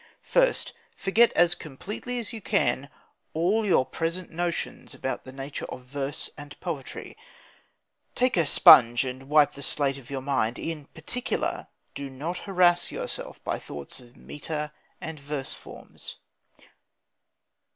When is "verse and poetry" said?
5.83-7.15